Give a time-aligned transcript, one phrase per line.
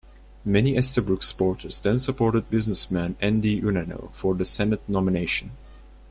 [0.43, 5.51] Many Estabrook supporters then supported businessman Andy Unanue for the Senate nomination.